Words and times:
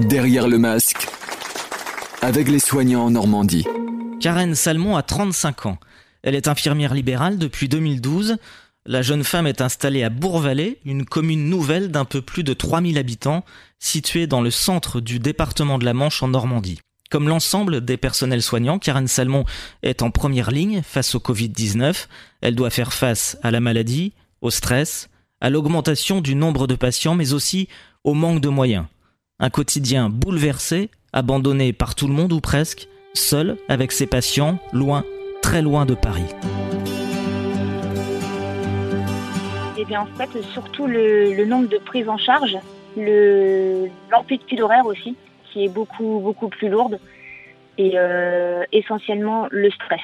Derrière 0.00 0.48
le 0.48 0.58
masque, 0.58 1.06
avec 2.20 2.48
les 2.48 2.58
soignants 2.58 3.04
en 3.04 3.10
Normandie. 3.12 3.64
Karen 4.20 4.56
Salmon 4.56 4.96
a 4.96 5.02
35 5.04 5.66
ans. 5.66 5.78
Elle 6.24 6.34
est 6.34 6.48
infirmière 6.48 6.94
libérale 6.94 7.38
depuis 7.38 7.68
2012. 7.68 8.38
La 8.86 9.02
jeune 9.02 9.22
femme 9.22 9.46
est 9.46 9.60
installée 9.60 10.02
à 10.02 10.10
Bourvalet, 10.10 10.80
une 10.84 11.04
commune 11.04 11.48
nouvelle 11.48 11.92
d'un 11.92 12.04
peu 12.04 12.22
plus 12.22 12.42
de 12.42 12.52
3000 12.54 12.98
habitants, 12.98 13.44
située 13.78 14.26
dans 14.26 14.40
le 14.40 14.50
centre 14.50 15.00
du 15.00 15.20
département 15.20 15.78
de 15.78 15.84
la 15.84 15.94
Manche 15.94 16.24
en 16.24 16.28
Normandie. 16.28 16.80
Comme 17.08 17.28
l'ensemble 17.28 17.84
des 17.84 17.96
personnels 17.96 18.42
soignants, 18.42 18.80
Karen 18.80 19.06
Salmon 19.06 19.44
est 19.84 20.02
en 20.02 20.10
première 20.10 20.50
ligne 20.50 20.82
face 20.82 21.14
au 21.14 21.20
Covid-19. 21.20 22.08
Elle 22.40 22.56
doit 22.56 22.70
faire 22.70 22.92
face 22.92 23.38
à 23.44 23.52
la 23.52 23.60
maladie, 23.60 24.12
au 24.40 24.50
stress, 24.50 25.08
à 25.40 25.50
l'augmentation 25.50 26.20
du 26.20 26.34
nombre 26.34 26.66
de 26.66 26.74
patients, 26.74 27.14
mais 27.14 27.32
aussi 27.32 27.68
au 28.02 28.14
manque 28.14 28.40
de 28.40 28.48
moyens. 28.48 28.86
Un 29.40 29.50
quotidien 29.50 30.10
bouleversé, 30.10 30.90
abandonné 31.12 31.72
par 31.72 31.96
tout 31.96 32.06
le 32.06 32.12
monde 32.12 32.32
ou 32.32 32.40
presque, 32.40 32.86
seul 33.14 33.56
avec 33.68 33.90
ses 33.90 34.06
patients, 34.06 34.60
loin, 34.72 35.04
très 35.42 35.60
loin 35.60 35.86
de 35.86 35.94
Paris. 35.94 36.22
Eh 39.76 39.84
bien, 39.86 40.02
en 40.02 40.06
fait, 40.06 40.40
surtout 40.52 40.86
le, 40.86 41.44
nombre 41.46 41.68
de 41.68 41.78
prises 41.78 42.08
en 42.08 42.16
charge, 42.16 42.56
l'amplitude 42.96 44.60
horaire 44.60 44.86
aussi, 44.86 45.16
qui 45.50 45.64
est 45.64 45.68
beaucoup, 45.68 46.20
beaucoup 46.22 46.48
plus 46.48 46.68
lourde, 46.68 47.00
et 47.76 47.94
euh, 47.96 48.62
essentiellement 48.70 49.48
le 49.50 49.68
stress. 49.72 50.00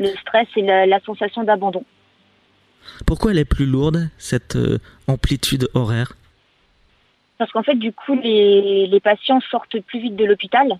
Le 0.00 0.08
stress 0.20 0.48
et 0.56 0.62
la 0.62 1.00
sensation 1.06 1.44
d'abandon. 1.44 1.84
Pourquoi 3.06 3.30
elle 3.30 3.38
est 3.38 3.44
plus 3.44 3.66
lourde, 3.66 4.10
cette 4.18 4.56
euh, 4.56 4.78
amplitude 5.06 5.68
horaire? 5.74 6.14
Parce 7.38 7.52
qu'en 7.52 7.62
fait, 7.62 7.76
du 7.76 7.92
coup, 7.92 8.14
les, 8.20 9.00
patients 9.02 9.40
sortent 9.50 9.80
plus 9.80 10.00
vite 10.00 10.16
de 10.16 10.24
l'hôpital 10.24 10.78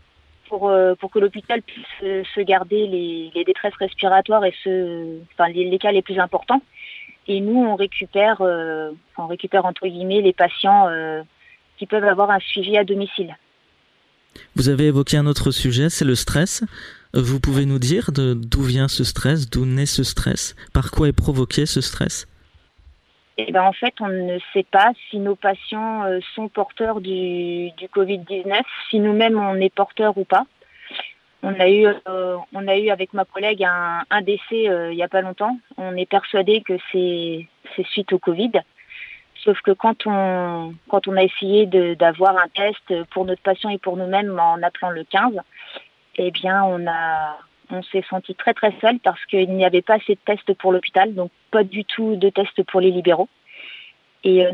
pour, 0.49 0.69
euh, 0.69 0.95
pour 0.97 1.11
que 1.11 1.19
l'hôpital 1.19 1.63
puisse 1.63 1.87
se 2.01 2.41
garder 2.41 2.87
les, 2.87 3.45
détresses 3.45 3.77
respiratoires 3.77 4.45
et 4.45 4.55
ce, 4.65 5.19
enfin, 5.33 5.49
les, 5.49 5.79
cas 5.79 5.93
les 5.93 6.03
plus 6.03 6.19
importants. 6.19 6.63
Et 7.29 7.41
nous, 7.41 7.65
on 7.65 7.77
récupère, 7.77 8.39
euh, 8.41 8.91
on 9.17 9.27
récupère 9.27 9.67
entre 9.67 9.87
guillemets 9.87 10.21
les 10.21 10.33
patients 10.33 10.89
qui 11.79 11.87
peuvent 11.87 12.05
avoir 12.05 12.31
un 12.31 12.41
suivi 12.41 12.77
à 12.77 12.85
domicile. 12.85 13.37
Vous 14.57 14.69
avez 14.69 14.87
évoqué 14.87 15.17
un 15.17 15.27
autre 15.27 15.51
sujet, 15.51 15.89
c'est 15.89 16.05
le 16.05 16.15
stress. 16.15 16.65
Vous 17.15 17.41
pouvez 17.41 17.65
nous 17.65 17.79
dire 17.79 18.11
d'où 18.13 18.63
vient 18.63 18.89
ce 18.89 19.05
stress, 19.05 19.49
d'où 19.49 19.65
naît 19.65 19.87
ce 19.87 20.03
stress, 20.03 20.55
par 20.73 20.91
quoi 20.91 21.09
est 21.09 21.13
provoqué 21.13 21.67
ce 21.67 21.81
stress? 21.81 22.27
Ben, 23.47 23.63
en 23.63 23.73
fait, 23.73 23.95
on 24.01 24.09
ne 24.09 24.39
sait 24.53 24.65
pas 24.65 24.91
si 25.09 25.19
nos 25.19 25.37
patients 25.37 26.05
euh, 26.05 26.19
sont 26.35 26.49
porteurs 26.49 27.01
du, 27.01 27.71
Covid-19, 27.95 28.63
si 28.91 28.99
nous-mêmes 28.99 29.39
on 29.39 29.55
est 29.55 29.73
porteurs 29.73 30.19
ou 30.19 30.25
pas. 30.25 30.45
On 31.45 31.55
a 31.61 31.69
eu, 31.69 31.87
euh, 31.87 32.37
on 32.53 32.67
a 32.67 32.77
eu 32.77 32.91
avec 32.91 33.13
ma 33.13 33.25
collègue 33.25 33.63
un, 33.65 34.23
décès 34.23 34.69
euh, 34.69 34.91
il 34.91 34.97
n'y 34.97 35.05
a 35.05 35.09
pas 35.09 35.21
longtemps. 35.21 35.57
On 35.77 35.97
est 35.97 36.11
persuadé 36.11 36.63
que 36.63 36.75
c'est 36.91 37.47
suite 37.91 38.13
au 38.13 38.19
Covid. 38.19 38.51
Sauf 39.45 39.61
que 39.61 39.71
quand 39.71 40.07
on, 40.07 40.75
quand 40.89 41.07
on 41.07 41.17
a 41.17 41.23
essayé 41.23 41.67
d'avoir 41.95 42.37
un 42.37 42.49
test 42.49 43.05
pour 43.11 43.25
notre 43.25 43.43
patient 43.43 43.71
et 43.71 43.79
pour 43.79 43.97
nous-mêmes 43.97 44.37
en 44.41 44.61
appelant 44.65 44.91
le 44.91 45.05
15, 45.05 45.35
eh 46.17 46.33
bien, 46.33 46.65
on 46.65 46.85
a, 46.89 47.39
on 47.71 47.83
s'est 47.83 48.05
senti 48.09 48.35
très 48.35 48.55
très 48.55 48.73
seul 48.81 48.99
parce 49.01 49.25
qu'il 49.27 49.51
n'y 49.51 49.65
avait 49.65 49.83
pas 49.83 49.95
assez 49.95 50.15
de 50.15 50.21
tests 50.25 50.53
pour 50.55 50.73
l'hôpital, 50.73 51.15
donc 51.15 51.31
pas 51.51 51.65
du 51.65 51.85
tout 51.85 52.17
de 52.17 52.29
tests 52.31 52.63
pour 52.65 52.81
les 52.81 52.91
libéraux. 52.91 53.29
Et 54.25 54.47
euh, 54.47 54.53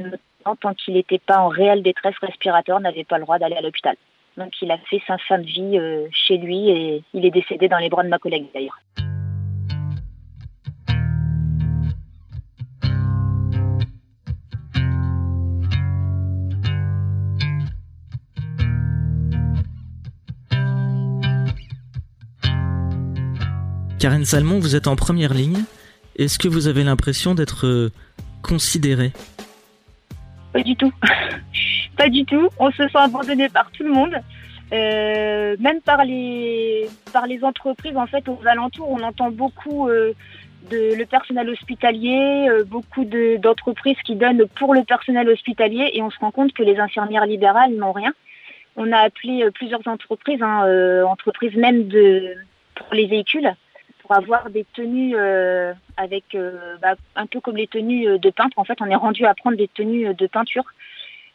tant 0.61 0.75
qu'il 0.75 0.95
n'était 0.95 1.19
pas 1.19 1.39
en 1.39 1.49
réelle 1.49 1.83
détresse 1.83 2.17
respiratoire, 2.21 2.81
n'avait 2.81 3.05
pas 3.05 3.19
le 3.19 3.25
droit 3.25 3.39
d'aller 3.39 3.57
à 3.57 3.63
l'hôpital. 3.63 3.97
Donc 4.37 4.53
il 4.61 4.71
a 4.71 4.79
fait 4.79 5.01
sa 5.07 5.17
fin 5.19 5.39
de 5.39 5.47
vie 5.47 5.79
euh, 5.79 6.07
chez 6.11 6.39
lui 6.39 6.69
et 6.69 7.03
il 7.15 7.25
est 7.25 7.31
décédé 7.31 7.69
dans 7.69 7.79
les 7.79 7.89
bras 7.89 8.03
de 8.03 8.09
ma 8.09 8.19
collègue 8.19 8.47
d'ailleurs. 8.53 8.79
Karen 24.05 24.27
Salmon, 24.27 24.59
vous 24.59 24.77
êtes 24.77 24.87
en 24.87 24.97
première 24.97 25.33
ligne. 25.33 25.65
Est-ce 26.19 26.39
que 26.39 26.47
vous 26.47 26.69
avez 26.69 26.85
l'impression 26.85 27.35
d'être 27.35 27.67
euh, 27.67 27.91
considérée? 28.43 29.13
Pas 30.53 30.63
du 30.63 30.77
tout. 30.77 30.93
Pas 31.97 32.11
du 32.11 32.23
tout. 32.27 32.51
On 32.59 32.71
se 32.71 32.87
sent 32.87 32.99
abandonné 32.99 33.49
par 33.49 33.71
tout 33.71 33.83
le 33.83 33.91
monde. 33.91 34.15
Euh, 34.75 35.57
même 35.59 35.81
par 35.81 36.05
les, 36.05 36.87
par 37.15 37.27
les 37.27 37.43
entreprises, 37.45 37.97
en 37.97 38.07
fait, 38.07 38.29
aux 38.29 38.41
alentours, 38.45 38.91
on 38.91 39.03
entend 39.03 39.31
beaucoup 39.31 39.89
euh, 39.89 40.13
de 40.71 40.95
le 40.99 41.07
personnel 41.07 41.49
hospitalier, 41.49 42.47
beaucoup 42.67 43.07
d'entreprises 43.07 43.97
qui 44.05 44.17
donnent 44.17 44.45
pour 44.55 44.75
le 44.75 44.85
personnel 44.85 45.31
hospitalier 45.31 45.93
et 45.95 46.03
on 46.03 46.11
se 46.11 46.19
rend 46.19 46.31
compte 46.31 46.53
que 46.53 46.63
les 46.63 46.77
infirmières 46.77 47.25
libérales 47.25 47.73
n'ont 47.73 47.93
rien. 47.93 48.13
On 48.77 48.93
a 48.93 48.99
appelé 48.99 49.49
plusieurs 49.55 49.89
entreprises, 49.89 50.43
hein, 50.43 51.05
entreprises 51.07 51.57
même 51.57 51.89
de, 51.89 52.35
pour 52.75 52.93
les 52.93 53.07
véhicules, 53.07 53.51
pour 54.05 54.15
avoir 54.15 54.51
des 54.51 54.67
tenues 54.75 55.15
euh, 55.17 55.73
avec 55.97 56.35
euh, 56.35 56.77
bah, 56.83 56.95
un 57.17 57.27
peu 57.27 57.41
comme 57.41 57.57
les 57.57 57.67
tenues 57.67 58.07
euh, 58.07 58.19
de 58.19 58.29
peintre. 58.29 58.59
En 58.59 58.65
fait, 58.65 58.79
on 58.83 58.87
est 58.87 58.95
rendu 58.95 59.25
à 59.25 59.35
prendre 59.35 59.57
des 59.57 59.69
tenues 59.69 60.15
de 60.15 60.27
peinture 60.27 60.65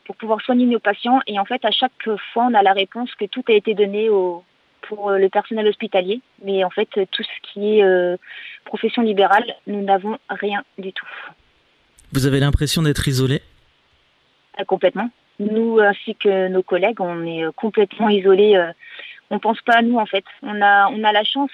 pour 0.06 0.16
pouvoir 0.16 0.40
soigner 0.42 0.68
nos 0.68 0.80
patients. 0.80 1.20
Et 1.26 1.40
en 1.40 1.46
fait, 1.46 1.66
à 1.66 1.72
chaque 1.72 1.92
fois, 2.32 2.46
on 2.46 2.54
a 2.54 2.62
la 2.62 2.74
réponse 2.74 3.14
que 3.16 3.26
tout 3.26 3.44
a 3.50 3.54
été 3.54 3.74
donné 3.74 4.10
au, 4.10 4.44
pour 4.84 5.12
le 5.12 5.30
personnel 5.30 5.68
hospitalier. 5.68 6.22
Mais 6.44 6.64
en 6.64 6.70
fait, 6.70 6.90
tout 7.12 7.24
ce 7.24 7.52
qui 7.52 7.80
est 7.80 8.18
profession 8.66 9.02
libérale, 9.02 9.46
nous 9.68 9.84
n'avons 9.84 10.18
rien 10.30 10.64
du 10.78 10.94
tout. 10.94 11.08
Vous 12.12 12.26
avez 12.26 12.40
l'impression 12.40 12.82
d'être 12.82 13.08
isolé? 13.08 13.42
Complètement. 14.68 15.10
Nous, 15.40 15.80
ainsi 15.80 16.16
que 16.16 16.48
nos 16.48 16.64
collègues, 16.64 17.02
on 17.02 17.24
est 17.24 17.44
complètement 17.56 18.10
isolés. 18.10 18.58
on 19.30 19.36
ne 19.36 19.40
pense 19.40 19.62
pas 19.62 19.78
à 19.78 19.82
nous, 19.84 19.98
en 19.98 20.08
fait. 20.08 20.26
On 20.42 20.60
a, 20.62 20.88
on 20.90 21.04
a 21.04 21.12
la 21.12 21.24
chance 21.24 21.52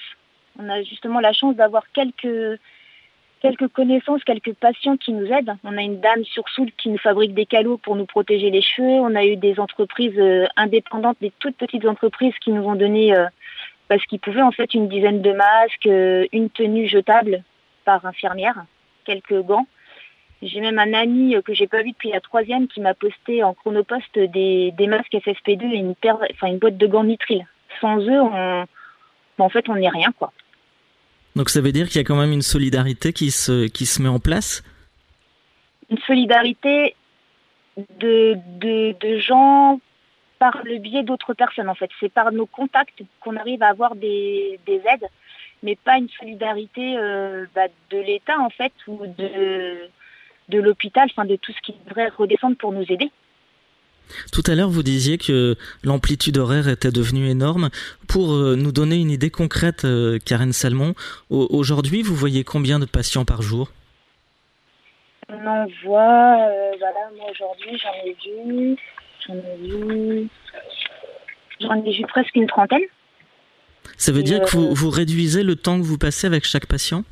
on 0.59 0.69
a 0.69 0.81
justement 0.83 1.19
la 1.19 1.33
chance 1.33 1.55
d'avoir 1.55 1.83
quelques, 1.93 2.59
connaissances, 3.73 4.23
quelques 4.23 4.53
patients 4.53 4.97
qui 4.97 5.13
nous 5.13 5.27
aident. 5.27 5.55
On 5.63 5.77
a 5.77 5.81
une 5.81 5.99
dame 5.99 6.23
sur 6.23 6.43
qui 6.77 6.89
nous 6.89 6.97
fabrique 6.97 7.33
des 7.33 7.45
calots 7.45 7.77
pour 7.77 7.95
nous 7.95 8.05
protéger 8.05 8.49
les 8.49 8.61
cheveux. 8.61 8.87
On 8.87 9.15
a 9.15 9.25
eu 9.25 9.35
des 9.35 9.59
entreprises 9.59 10.17
euh, 10.17 10.47
indépendantes, 10.55 11.17
des 11.21 11.31
toutes 11.39 11.57
petites 11.57 11.85
entreprises 11.85 12.33
qui 12.43 12.51
nous 12.51 12.63
ont 12.63 12.75
donné, 12.75 13.15
euh, 13.15 13.25
parce 13.87 14.03
qu'ils 14.05 14.19
pouvaient 14.19 14.41
en 14.41 14.51
fait, 14.51 14.73
une 14.73 14.87
dizaine 14.87 15.21
de 15.21 15.31
masques, 15.31 15.87
euh, 15.87 16.25
une 16.31 16.49
tenue 16.49 16.87
jetable 16.87 17.43
par 17.83 18.05
infirmière, 18.05 18.65
quelques 19.05 19.41
gants. 19.41 19.67
J'ai 20.41 20.59
même 20.59 20.79
un 20.79 20.93
ami 20.93 21.35
que 21.43 21.53
j'ai 21.53 21.67
pas 21.67 21.81
vu 21.81 21.91
depuis 21.91 22.11
la 22.11 22.19
troisième 22.19 22.67
qui 22.67 22.81
m'a 22.81 22.93
posté 22.93 23.43
en 23.43 23.53
chronopost 23.53 24.19
des, 24.19 24.71
des 24.71 24.87
masques 24.87 25.13
FFP2 25.13 25.71
et 25.71 25.77
une, 25.77 26.57
boîte 26.59 26.77
de 26.77 26.87
gants 26.87 27.03
nitril. 27.03 27.47
Sans 27.79 27.99
eux, 27.99 28.21
on, 28.21 28.65
en 29.37 29.49
fait, 29.49 29.69
on 29.69 29.75
n'est 29.75 29.89
rien. 29.89 30.13
Donc 31.35 31.49
ça 31.49 31.61
veut 31.61 31.71
dire 31.71 31.87
qu'il 31.87 31.97
y 31.97 31.99
a 31.99 32.03
quand 32.03 32.15
même 32.15 32.31
une 32.31 32.41
solidarité 32.41 33.11
qui 33.11 33.31
se, 33.31 33.67
qui 33.67 33.85
se 33.85 34.01
met 34.01 34.09
en 34.09 34.19
place 34.19 34.63
Une 35.89 35.97
solidarité 35.99 36.95
de, 37.99 38.37
de, 38.59 39.17
gens 39.19 39.81
par 40.39 40.61
le 40.63 40.77
biais 40.77 41.03
d'autres 41.03 41.33
personnes 41.33 41.69
en 41.69 41.75
fait. 41.75 41.89
C'est 41.99 42.11
par 42.11 42.31
nos 42.31 42.45
contacts 42.45 43.01
qu'on 43.19 43.35
arrive 43.35 43.61
à 43.63 43.67
avoir 43.67 43.95
des, 43.95 44.59
aides, 44.67 45.09
mais 45.61 45.75
pas 45.75 45.97
une 45.97 46.09
solidarité 46.09 46.97
euh, 46.97 47.45
bah, 47.53 47.67
de 47.89 47.97
l'État 47.97 48.39
en 48.39 48.49
fait 48.49 48.73
ou 48.87 49.01
de, 49.05 49.89
de 50.49 50.59
l'hôpital, 50.59 51.09
enfin 51.11 51.25
de 51.25 51.35
tout 51.35 51.51
ce 51.51 51.61
qui 51.61 51.75
devrait 51.85 52.09
redescendre 52.09 52.55
pour 52.55 52.71
nous 52.71 52.85
aider. 52.89 53.11
Tout 54.31 54.43
à 54.47 54.55
l'heure, 54.55 54.69
vous 54.69 54.83
disiez 54.83 55.17
que 55.17 55.55
l'amplitude 55.83 56.37
horaire 56.37 56.67
était 56.67 56.91
devenue 56.91 57.29
énorme. 57.29 57.69
Pour 58.07 58.33
euh, 58.33 58.55
nous 58.55 58.71
donner 58.71 58.97
une 58.97 59.11
idée 59.11 59.29
concrète, 59.29 59.85
euh, 59.85 60.19
Karen 60.23 60.53
Salmon, 60.53 60.93
aujourd'hui, 61.29 62.01
vous 62.01 62.15
voyez 62.15 62.43
combien 62.43 62.79
de 62.79 62.85
patients 62.85 63.25
par 63.25 63.41
jour? 63.41 63.71
On 65.27 65.47
en 65.47 65.65
voit, 65.83 66.37
euh, 66.49 66.71
voilà, 66.79 67.09
moi 67.17 67.27
aujourd'hui, 67.31 67.79
j'en 67.81 67.93
ai 68.05 68.15
vu, 68.23 68.77
j'en 69.25 69.33
ai 69.33 69.57
vu, 69.57 70.29
j'en 71.59 71.83
ai 71.83 71.97
vu 71.97 72.05
presque 72.05 72.35
une 72.35 72.47
trentaine. 72.47 72.83
Ça 73.97 74.11
veut 74.11 74.23
dire 74.23 74.41
que 74.41 74.57
vous, 74.57 74.89
réduisez 74.89 75.43
le 75.43 75.55
temps 75.55 75.79
que 75.79 75.85
vous 75.85 75.97
passez 75.97 76.27
avec 76.27 76.43
chaque 76.43 76.65
patient? 76.67 77.03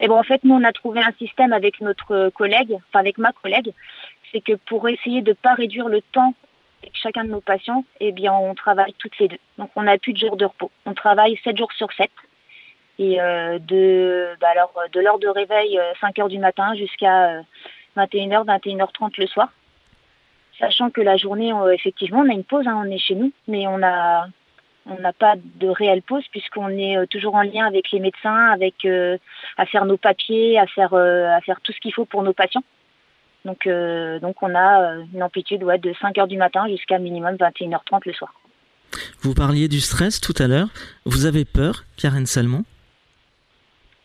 Eh 0.00 0.08
bon, 0.08 0.18
en 0.18 0.22
fait, 0.22 0.42
nous, 0.44 0.54
on 0.54 0.64
a 0.64 0.72
trouvé 0.72 1.00
un 1.00 1.12
système 1.18 1.52
avec 1.52 1.80
notre 1.80 2.30
collègue, 2.30 2.72
enfin 2.72 3.00
avec 3.00 3.18
ma 3.18 3.32
collègue, 3.32 3.72
c'est 4.34 4.40
que 4.40 4.54
pour 4.66 4.88
essayer 4.88 5.22
de 5.22 5.30
ne 5.30 5.34
pas 5.34 5.54
réduire 5.54 5.88
le 5.88 6.02
temps 6.02 6.34
avec 6.82 6.94
chacun 6.96 7.24
de 7.24 7.30
nos 7.30 7.40
patients, 7.40 7.84
eh 8.00 8.12
bien, 8.12 8.32
on 8.34 8.54
travaille 8.54 8.92
toutes 8.98 9.18
les 9.18 9.28
deux. 9.28 9.38
Donc, 9.58 9.70
on 9.76 9.84
n'a 9.84 9.96
plus 9.96 10.12
de 10.12 10.18
jours 10.18 10.36
de 10.36 10.44
repos. 10.44 10.70
On 10.84 10.92
travaille 10.92 11.38
7 11.44 11.56
jours 11.56 11.72
sur 11.72 11.90
7. 11.92 12.10
Et 12.98 13.20
euh, 13.20 13.58
de, 13.58 14.36
bah 14.40 14.48
de 14.92 15.00
l'heure 15.00 15.18
de 15.18 15.28
réveil, 15.28 15.80
5 16.00 16.18
euh, 16.18 16.22
heures 16.22 16.28
du 16.28 16.38
matin, 16.38 16.74
jusqu'à 16.74 17.40
21h, 17.96 18.40
euh, 18.40 18.44
21h30 18.44 19.12
le 19.18 19.26
soir. 19.26 19.48
sachant 20.58 20.90
que 20.90 21.00
la 21.00 21.16
journée, 21.16 21.52
effectivement, 21.72 22.20
on 22.20 22.28
a 22.28 22.32
une 22.32 22.44
pause, 22.44 22.66
hein, 22.66 22.80
on 22.84 22.90
est 22.90 22.98
chez 22.98 23.14
nous, 23.14 23.32
mais 23.48 23.66
on 23.66 23.82
a 23.82 24.26
on 24.86 25.00
n'a 25.00 25.14
pas 25.14 25.36
de 25.36 25.66
réelle 25.66 26.02
pause 26.02 26.24
puisqu'on 26.30 26.68
est 26.68 27.06
toujours 27.06 27.36
en 27.36 27.42
lien 27.42 27.66
avec 27.66 27.90
les 27.90 28.00
médecins, 28.00 28.50
avec 28.52 28.86
à 29.56 29.64
faire 29.64 29.86
nos 29.86 29.96
papiers, 29.96 30.58
à 30.58 30.66
faire 30.66 30.92
à 30.92 31.40
faire 31.40 31.62
tout 31.62 31.72
ce 31.72 31.80
qu'il 31.80 31.94
faut 31.94 32.04
pour 32.04 32.22
nos 32.22 32.34
patients. 32.34 32.62
Donc 33.44 33.68
donc 34.22 34.42
on 34.42 34.54
a 34.54 34.96
une 35.12 35.22
amplitude 35.22 35.62
ouais, 35.64 35.78
de 35.78 35.92
5 36.00 36.16
heures 36.18 36.26
du 36.26 36.38
matin 36.38 36.66
jusqu'à 36.68 36.98
minimum 36.98 37.36
21h30 37.36 38.02
le 38.06 38.12
soir. 38.12 38.32
Vous 39.20 39.34
parliez 39.34 39.68
du 39.68 39.80
stress 39.80 40.20
tout 40.20 40.34
à 40.38 40.46
l'heure. 40.46 40.68
Vous 41.04 41.26
avez 41.26 41.44
peur, 41.44 41.84
Karen 41.96 42.26
Salmon? 42.26 42.64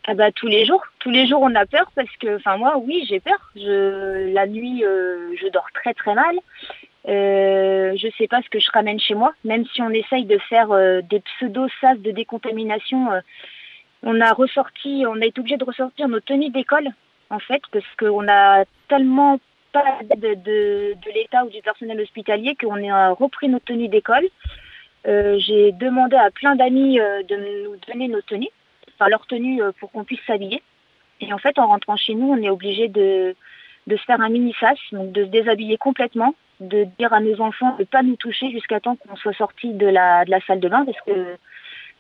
Ah 0.08 0.16
bah 0.16 0.32
tous 0.32 0.48
les 0.48 0.66
jours, 0.66 0.84
tous 1.00 1.12
les 1.12 1.28
jours 1.28 1.42
on 1.42 1.54
a 1.54 1.66
peur 1.66 1.92
parce 1.96 2.10
que, 2.20 2.38
enfin 2.38 2.58
moi 2.58 2.78
oui 2.84 3.06
j'ai 3.08 3.20
peur. 3.20 3.52
Je, 3.56 4.34
la 4.34 4.48
nuit 4.48 4.84
euh, 4.84 5.36
je 5.40 5.48
dors 5.50 5.68
très 5.74 5.94
très 5.94 6.16
mal. 6.16 6.36
Euh, 7.08 7.96
je 7.96 8.08
sais 8.18 8.28
pas 8.28 8.42
ce 8.42 8.50
que 8.50 8.60
je 8.60 8.70
ramène 8.72 9.00
chez 9.00 9.16
moi, 9.16 9.34
même 9.44 9.66
si 9.74 9.82
on 9.82 9.90
essaye 9.90 10.26
de 10.26 10.38
faire 10.50 10.72
euh, 10.72 11.02
des 11.02 11.22
pseudo 11.22 11.68
sas 11.80 11.98
de 11.98 12.12
décontamination. 12.12 13.12
Euh, 13.12 13.22
on 14.04 14.20
a 14.22 14.32
ressorti, 14.34 15.04
on 15.08 15.22
a 15.22 15.26
été 15.26 15.40
obligé 15.40 15.58
de 15.58 15.64
ressortir 15.64 16.08
nos 16.08 16.20
tenues 16.20 16.50
d'école 16.50 16.90
en 17.30 17.40
fait 17.40 17.62
parce 17.72 17.86
qu'on 17.98 18.28
a 18.28 18.66
tellement 18.88 19.40
pas 19.72 20.00
d'aide 20.16 20.42
de, 20.44 20.96
l'État 21.14 21.46
ou 21.46 21.50
du 21.50 21.62
personnel 21.62 22.00
hospitalier 22.02 22.56
qu'on 22.56 22.90
a 22.90 23.12
repris 23.12 23.50
nos 23.50 23.60
tenues 23.60 23.88
d'école. 23.88 24.28
J'ai 25.06 25.72
demandé 25.74 26.16
à 26.16 26.32
plein 26.32 26.56
d'amis 26.56 26.98
de 26.98 27.36
nous 27.68 27.76
donner 27.88 28.08
nos 28.08 28.22
tenues 28.22 28.50
enfin 29.00 29.10
leur 29.10 29.26
tenue 29.26 29.62
euh, 29.62 29.72
pour 29.80 29.92
qu'on 29.92 30.04
puisse 30.04 30.22
s'habiller. 30.28 30.62
Et 31.22 31.34
en 31.34 31.38
fait, 31.38 31.58
en 31.60 31.68
rentrant 31.68 31.96
chez 31.96 32.16
nous, 32.16 32.32
on 32.32 32.42
est 32.42 32.50
obligé 32.50 32.88
de, 32.88 33.36
se 33.90 34.04
faire 34.06 34.22
un 34.22 34.30
mini 34.30 34.54
sas, 34.60 34.78
donc 34.92 35.12
de 35.12 35.26
se 35.26 35.30
déshabiller 35.30 35.78
complètement, 35.78 36.36
de 36.60 36.86
dire 36.98 37.12
à 37.14 37.20
nos 37.20 37.42
enfants 37.42 37.76
de 37.76 37.82
ne 37.82 37.86
pas 37.86 38.04
nous 38.04 38.16
toucher 38.16 38.52
jusqu'à 38.52 38.80
temps 38.80 38.96
qu'on 38.96 39.16
soit 39.16 39.34
sorti 39.34 39.74
de 39.74 39.88
la, 39.88 40.26
de 40.26 40.32
la 40.32 40.40
salle 40.42 40.60
de 40.60 40.70
bain, 40.70 40.86
parce 40.86 41.00
que 41.02 41.38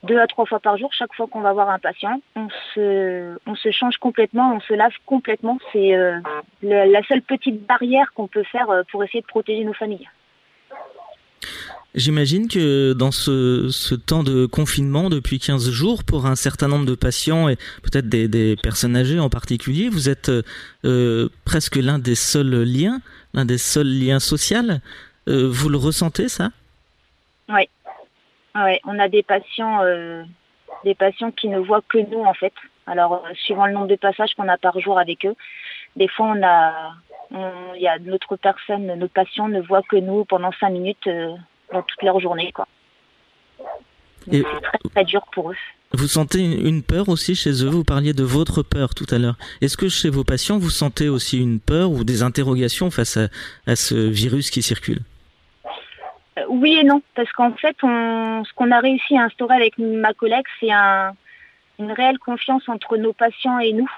deux 0.03 0.19
à 0.19 0.27
trois 0.27 0.45
fois 0.45 0.59
par 0.59 0.77
jour, 0.77 0.91
chaque 0.93 1.13
fois 1.13 1.27
qu'on 1.27 1.41
va 1.41 1.53
voir 1.53 1.69
un 1.69 1.79
patient, 1.79 2.21
on 2.35 2.47
se, 2.73 3.37
on 3.45 3.55
se 3.55 3.71
change 3.71 3.97
complètement, 3.97 4.55
on 4.55 4.59
se 4.61 4.73
lave 4.73 4.93
complètement. 5.05 5.57
C'est 5.71 5.95
euh, 5.95 6.19
la 6.61 7.03
seule 7.03 7.21
petite 7.21 7.65
barrière 7.65 8.11
qu'on 8.13 8.27
peut 8.27 8.43
faire 8.43 8.69
euh, 8.69 8.83
pour 8.91 9.03
essayer 9.03 9.21
de 9.21 9.27
protéger 9.27 9.63
nos 9.63 9.73
familles. 9.73 10.07
J'imagine 11.95 12.47
que 12.47 12.93
dans 12.93 13.11
ce, 13.11 13.69
ce, 13.69 13.95
temps 13.95 14.21
de 14.21 14.45
confinement 14.45 15.09
depuis 15.09 15.39
15 15.39 15.71
jours, 15.71 16.03
pour 16.03 16.27
un 16.27 16.35
certain 16.35 16.67
nombre 16.67 16.85
de 16.85 16.93
patients 16.93 17.49
et 17.49 17.55
peut-être 17.81 18.07
des, 18.07 18.27
des, 18.27 18.55
personnes 18.61 18.95
âgées 18.95 19.19
en 19.19 19.29
particulier, 19.29 19.89
vous 19.89 20.07
êtes 20.07 20.31
euh, 20.85 21.29
presque 21.45 21.77
l'un 21.77 21.97
des 21.97 22.13
seuls 22.13 22.63
liens, 22.63 23.01
l'un 23.33 23.45
des 23.45 23.57
seuls 23.57 23.87
liens 23.87 24.19
sociaux. 24.19 24.59
Euh, 25.27 25.49
vous 25.49 25.69
le 25.69 25.77
ressentez 25.77 26.29
ça? 26.29 26.51
Oui. 27.49 27.67
Ouais, 28.63 28.81
on 28.83 28.99
a 28.99 29.07
des 29.07 29.23
patients, 29.23 29.83
euh, 29.83 30.23
des 30.83 30.95
patients 30.95 31.31
qui 31.31 31.47
ne 31.47 31.59
voient 31.59 31.83
que 31.87 31.97
nous 31.97 32.23
en 32.23 32.33
fait. 32.33 32.53
Alors, 32.87 33.13
euh, 33.13 33.33
suivant 33.35 33.67
le 33.67 33.73
nombre 33.73 33.87
de 33.87 33.95
passages 33.95 34.33
qu'on 34.35 34.49
a 34.49 34.57
par 34.57 34.79
jour 34.79 34.99
avec 34.99 35.25
eux, 35.25 35.35
des 35.95 36.07
fois 36.07 36.33
on 36.35 36.43
a, 36.43 36.93
il 37.75 37.81
y 37.81 37.87
a 37.87 37.99
notre 37.99 38.35
personne, 38.35 38.87
notre 38.87 39.13
patient 39.13 39.47
ne 39.47 39.61
voit 39.61 39.83
que 39.83 39.97
nous 39.97 40.25
pendant 40.25 40.51
cinq 40.59 40.71
minutes 40.71 41.07
euh, 41.07 41.35
dans 41.71 41.83
toute 41.83 42.01
leur 42.01 42.19
journée. 42.19 42.51
Quoi. 42.51 42.67
C'est 44.29 44.43
très, 44.43 44.89
très 44.93 45.05
dur 45.05 45.21
pour 45.31 45.51
eux. 45.51 45.57
Vous 45.93 46.07
sentez 46.07 46.43
une 46.43 46.83
peur 46.83 47.09
aussi 47.09 47.35
chez 47.35 47.63
eux? 47.63 47.69
Vous 47.69 47.83
parliez 47.83 48.13
de 48.13 48.23
votre 48.23 48.61
peur 48.61 48.93
tout 48.93 49.07
à 49.09 49.17
l'heure. 49.17 49.37
Est-ce 49.61 49.77
que 49.77 49.89
chez 49.89 50.09
vos 50.09 50.23
patients, 50.23 50.59
vous 50.59 50.69
sentez 50.69 51.09
aussi 51.09 51.39
une 51.39 51.59
peur 51.59 51.91
ou 51.91 52.03
des 52.03 52.21
interrogations 52.21 52.91
face 52.91 53.17
à, 53.17 53.27
à 53.65 53.75
ce 53.75 53.95
virus 53.95 54.51
qui 54.51 54.61
circule? 54.61 54.99
Oui 56.47 56.77
et 56.79 56.83
non, 56.83 57.01
parce 57.15 57.31
qu'en 57.31 57.53
fait, 57.53 57.75
ce 57.81 58.53
qu'on 58.53 58.71
a 58.71 58.79
réussi 58.79 59.17
à 59.17 59.23
instaurer 59.23 59.55
avec 59.55 59.77
ma 59.77 60.13
collègue, 60.13 60.45
c'est 60.59 60.71
un, 60.71 61.13
une 61.79 61.91
réelle 61.91 62.19
confiance 62.19 62.67
entre 62.69 62.97
nos 62.97 63.13
patients 63.13 63.59
et 63.59 63.73
nous. 63.73 63.89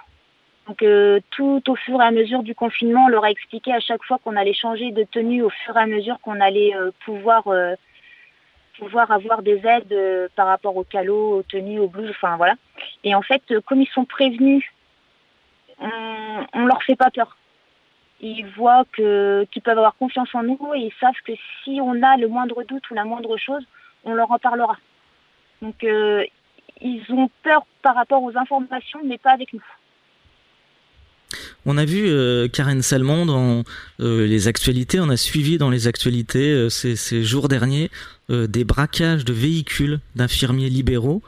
Donc 0.68 0.84
euh, 0.84 1.20
tout 1.32 1.62
au 1.68 1.76
fur 1.76 2.02
et 2.02 2.06
à 2.06 2.12
mesure 2.12 2.44
du 2.44 2.56
confinement, 2.56 3.06
on 3.06 3.10
leur 3.10 3.26
a 3.26 3.32
expliqué 3.32 3.74
à 3.74 3.80
chaque 3.80 4.04
fois 4.04 4.20
qu'on 4.24 4.36
allait 4.36 4.54
changer 4.54 4.92
de 4.92 5.04
tenue 5.04 5.42
au 5.42 5.50
fur 5.50 5.76
et 5.76 5.82
à 5.82 5.88
mesure 5.88 6.20
qu'on 6.22 6.40
allait 6.40 6.76
euh, 6.76 6.92
pouvoir 7.04 7.48
euh, 7.48 7.76
pouvoir 8.78 9.12
avoir 9.12 9.42
des 9.42 9.62
aides 9.66 10.30
par 10.36 10.48
rapport 10.48 10.76
aux 10.78 10.84
calots, 10.84 11.40
aux 11.40 11.44
tenues, 11.44 11.80
aux 11.80 11.88
blouses, 11.88 12.10
enfin 12.12 12.38
voilà. 12.38 12.56
Et 13.04 13.14
en 13.14 13.22
fait, 13.22 13.42
comme 13.66 13.82
ils 13.82 13.90
sont 13.90 14.06
prévenus, 14.06 14.64
on, 15.80 15.90
on 16.54 16.66
leur 16.66 16.82
fait 16.84 16.96
pas 16.96 17.12
peur. 17.12 17.38
Ils 18.22 18.46
voient 18.56 18.86
que 18.92 19.46
qu'ils 19.52 19.64
peuvent 19.64 19.78
avoir 19.78 19.96
confiance 19.96 20.30
en 20.34 20.44
nous 20.44 20.60
et 20.76 20.80
ils 20.80 20.94
savent 21.00 21.14
que 21.26 21.34
si 21.64 21.80
on 21.82 22.04
a 22.04 22.18
le 22.18 22.28
moindre 22.28 22.64
doute 22.64 22.90
ou 22.92 22.94
la 22.94 23.04
moindre 23.04 23.36
chose, 23.38 23.64
on 24.04 24.14
leur 24.14 24.32
en 24.32 24.38
parlera. 24.38 24.78
Donc 25.62 25.84
euh, 25.84 26.24
ils 26.82 27.04
ont 27.10 27.30
peur 27.44 27.66
par 27.82 27.96
rapport 27.96 28.22
aux 28.24 28.36
informations, 28.38 29.00
mais 29.06 29.18
pas 29.18 29.32
avec 29.32 29.54
nous. 29.54 29.64
On 31.66 31.78
a 31.78 31.86
vu 31.86 32.08
euh, 32.08 32.48
Karen 32.48 32.82
Salmon 32.82 33.26
dans 33.26 33.64
euh, 34.00 34.26
les 34.26 34.48
actualités, 34.48 35.00
on 35.00 35.10
a 35.10 35.18
suivi 35.18 35.58
dans 35.58 35.70
les 35.70 35.88
actualités 35.88 36.70
ces, 36.70 37.24
jours 37.24 37.48
derniers 37.48 37.90
des 38.30 38.64
braquages 38.64 39.26
de 39.26 39.34
véhicules 39.34 40.00
d'infirmiers 40.16 40.70
libéraux. 40.70 41.22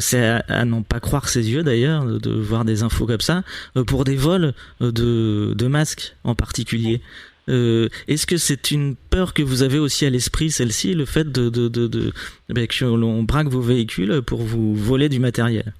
C'est 0.00 0.40
à, 0.48 0.64
n'en 0.64 0.82
pas 0.82 1.00
croire 1.00 1.28
ses 1.28 1.50
yeux 1.50 1.62
d'ailleurs 1.62 2.04
de, 2.04 2.30
voir 2.30 2.64
des 2.64 2.82
infos 2.82 3.06
comme 3.06 3.20
ça 3.20 3.42
pour 3.86 4.04
des 4.04 4.16
vols 4.16 4.52
de, 4.80 5.54
de 5.54 5.66
masques 5.66 6.16
en 6.24 6.34
particulier. 6.34 7.00
Est-ce 7.48 8.26
que 8.26 8.36
c'est 8.36 8.70
une 8.70 8.96
peur 8.96 9.34
que 9.34 9.42
vous 9.42 9.62
avez 9.62 9.78
aussi 9.78 10.04
à 10.04 10.10
l'esprit, 10.10 10.50
celle-ci, 10.50 10.94
le 10.94 11.04
fait 11.04 11.30
de, 11.30 11.48
de, 11.48 11.68
de, 11.68 11.86
de 11.86 12.12
ben, 12.48 12.66
que 12.66 12.84
l'on 12.84 13.22
braque 13.22 13.46
vos 13.46 13.60
véhicules 13.60 14.22
pour 14.22 14.42
vous 14.42 14.74
voler 14.74 15.08
du 15.08 15.20
matériel? 15.20 15.72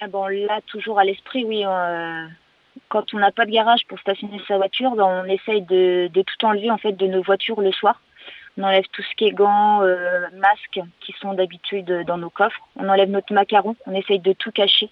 Ah 0.00 0.08
Bon, 0.08 0.26
là, 0.26 0.60
toujours 0.66 0.98
à 0.98 1.04
l'esprit, 1.04 1.44
oui. 1.44 1.64
Euh 1.66 2.26
quand 2.88 3.14
on 3.14 3.18
n'a 3.18 3.30
pas 3.30 3.46
de 3.46 3.50
garage 3.50 3.86
pour 3.88 3.98
stationner 4.00 4.40
sa 4.46 4.56
voiture, 4.56 4.90
ben 4.96 5.04
on 5.04 5.24
essaye 5.24 5.62
de, 5.62 6.08
de, 6.08 6.22
tout 6.22 6.46
enlever 6.46 6.70
en 6.70 6.78
fait 6.78 6.92
de 6.92 7.06
nos 7.06 7.22
voitures 7.22 7.60
le 7.60 7.72
soir. 7.72 8.00
On 8.60 8.64
enlève 8.64 8.84
tout 8.92 9.02
ce 9.02 9.16
qui 9.16 9.24
est 9.24 9.32
gants, 9.32 9.82
euh, 9.82 10.28
masques 10.34 10.80
qui 11.00 11.14
sont 11.18 11.32
d'habitude 11.32 12.04
dans 12.06 12.18
nos 12.18 12.28
coffres. 12.28 12.60
On 12.76 12.90
enlève 12.90 13.08
notre 13.08 13.32
macaron. 13.32 13.74
On 13.86 13.94
essaye 13.94 14.18
de 14.18 14.34
tout 14.34 14.52
cacher. 14.52 14.90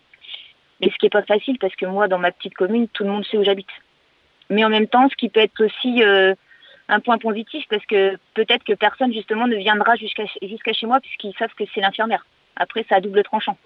Mais 0.81 0.89
ce 0.91 0.97
qui 0.97 1.05
est 1.05 1.11
pas 1.11 1.23
facile 1.23 1.59
parce 1.59 1.77
que 1.77 1.85
moi, 1.85 2.09
dans 2.09 2.19
ma 2.19 2.33
petite 2.33 2.55
commune, 2.55 2.89
tout 2.89 3.05
le 3.05 3.11
monde 3.11 3.27
sait 3.27 3.37
où 3.37 3.45
j'habite. 3.45 3.69
Mais 4.49 4.65
en 4.65 4.71
même 4.71 4.87
temps, 4.87 5.07
ce 5.11 5.17
qui 5.17 5.29
peut 5.29 5.41
être 5.41 5.63
aussi 5.63 6.03
euh, 6.03 6.35
un 6.89 7.01
point 7.01 7.19
positif 7.19 7.63
parce 7.69 7.85
que 7.85 8.17
peut-être 8.33 8.65
que 8.65 8.73
personne 8.73 9.13
justement 9.13 9.47
ne 9.47 9.57
viendra 9.57 9.97
jusqu'à 9.97 10.25
jusqu'à 10.41 10.73
chez 10.73 10.87
moi 10.87 11.01
puisqu'ils 11.01 11.35
savent 11.39 11.55
que 11.55 11.65
c'est 11.75 11.83
l'infirmière. 11.83 12.25
Après, 12.57 12.87
ça 12.89 12.97
a 12.97 13.01
double 13.03 13.23
tranchant. 13.23 13.59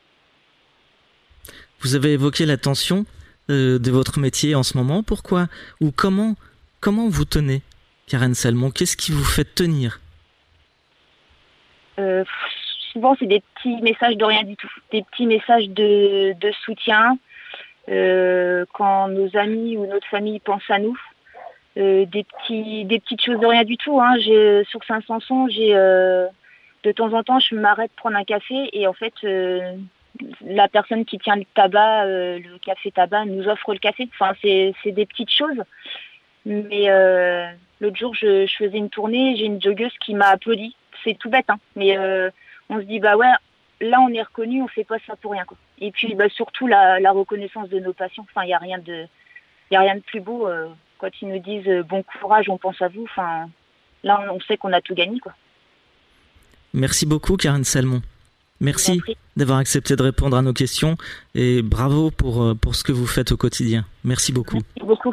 Vous 1.80 1.94
avez 1.94 2.12
évoqué 2.14 2.44
la 2.44 2.56
tension 2.56 3.04
euh, 3.50 3.78
de 3.78 3.90
votre 3.92 4.18
métier 4.18 4.56
en 4.56 4.64
ce 4.64 4.76
moment. 4.76 5.04
Pourquoi 5.04 5.46
ou 5.80 5.92
comment 5.92 6.34
comment 6.80 7.08
vous 7.08 7.24
tenez, 7.24 7.62
Karen 8.12 8.34
Salmon 8.34 8.70
Qu'est-ce 8.70 8.98
qui 8.98 9.10
vous 9.10 9.24
fait 9.24 9.54
tenir? 9.54 9.98
Euh, 11.98 12.24
Souvent, 12.92 13.16
c'est 13.18 13.26
des 13.26 13.42
petits 13.54 13.80
messages 13.80 14.18
de 14.18 14.24
rien 14.26 14.42
du 14.42 14.54
tout, 14.54 14.70
des 14.90 15.02
petits 15.02 15.24
messages 15.24 15.70
de, 15.70 16.34
soutien. 16.62 17.16
Euh, 17.88 18.66
quand 18.74 19.08
nos 19.08 19.34
amis 19.34 19.78
ou 19.78 19.86
notre 19.86 20.06
famille 20.08 20.40
pensent 20.40 20.68
à 20.68 20.78
nous, 20.78 20.94
euh, 21.78 22.04
des 22.04 22.24
petits 22.24 22.84
des 22.84 23.00
petites 23.00 23.22
choses 23.22 23.40
de 23.40 23.46
rien 23.46 23.64
du 23.64 23.78
tout. 23.78 23.98
Hein. 23.98 24.16
Sur 24.68 24.84
Saint-Sanson, 24.84 25.46
de 25.46 26.92
temps 26.94 27.14
en 27.14 27.22
temps, 27.22 27.38
je 27.38 27.54
m'arrête 27.54 27.92
prendre 27.96 28.16
un 28.16 28.24
café 28.24 28.68
et 28.74 28.86
en 28.86 28.92
fait 28.92 29.14
la 30.44 30.68
personne 30.68 31.06
qui 31.06 31.18
tient 31.18 31.36
le 31.36 31.46
tabac, 31.54 32.04
le 32.04 32.58
café 32.58 32.90
tabac, 32.90 33.24
nous 33.24 33.48
offre 33.48 33.72
le 33.72 33.78
café. 33.78 34.06
Enfin, 34.12 34.34
c'est 34.42 34.92
des 34.92 35.06
petites 35.06 35.32
choses. 35.32 35.62
Mais 36.44 36.90
l'autre 37.82 37.96
jour, 37.96 38.14
je, 38.14 38.46
je, 38.46 38.56
faisais 38.56 38.78
une 38.78 38.88
tournée, 38.88 39.36
j'ai 39.36 39.44
une 39.44 39.60
joggeuse 39.60 39.92
qui 40.04 40.14
m'a 40.14 40.28
applaudi. 40.28 40.74
C'est 41.04 41.18
tout 41.18 41.28
bête, 41.28 41.50
hein. 41.50 41.58
Mais 41.76 41.98
euh, 41.98 42.30
on 42.70 42.78
se 42.78 42.84
dit, 42.84 43.00
bah 43.00 43.16
ouais, 43.16 43.26
là, 43.80 44.00
on 44.00 44.08
est 44.14 44.22
reconnu, 44.22 44.62
on 44.62 44.68
fait 44.68 44.84
pas 44.84 44.98
ça 45.06 45.16
pour 45.16 45.32
rien. 45.32 45.44
Quoi. 45.44 45.58
Et 45.80 45.90
puis, 45.90 46.14
bah, 46.14 46.28
surtout, 46.30 46.66
la, 46.66 47.00
la 47.00 47.12
reconnaissance 47.12 47.68
de 47.68 47.80
nos 47.80 47.92
patients. 47.92 48.24
Enfin, 48.30 48.44
il 48.44 48.48
n'y 48.48 48.54
a 48.54 48.58
rien 48.58 48.78
de, 48.78 49.06
a 49.74 49.80
rien 49.80 49.96
de 49.96 50.00
plus 50.00 50.20
beau 50.20 50.46
euh, 50.46 50.68
quand 50.98 51.10
ils 51.20 51.28
nous 51.28 51.40
disent 51.40 51.84
bon 51.88 52.02
courage, 52.02 52.48
on 52.48 52.56
pense 52.56 52.80
à 52.80 52.88
vous. 52.88 53.04
Enfin, 53.04 53.50
là, 54.04 54.24
on, 54.30 54.36
on 54.36 54.40
sait 54.40 54.56
qu'on 54.56 54.72
a 54.72 54.80
tout 54.80 54.94
gagné, 54.94 55.18
quoi. 55.18 55.34
Merci 56.72 57.04
beaucoup, 57.04 57.36
Karen 57.36 57.64
Salmon. 57.64 58.00
Merci 58.60 59.02
d'avoir 59.36 59.58
accepté 59.58 59.96
de 59.96 60.02
répondre 60.02 60.36
à 60.36 60.42
nos 60.42 60.52
questions 60.52 60.96
et 61.34 61.62
bravo 61.62 62.12
pour, 62.12 62.42
euh, 62.42 62.54
pour 62.54 62.76
ce 62.76 62.84
que 62.84 62.92
vous 62.92 63.08
faites 63.08 63.32
au 63.32 63.36
quotidien. 63.36 63.84
Merci 64.04 64.32
beaucoup. 64.32 64.60
Merci 64.76 64.86
beaucoup. 64.86 65.12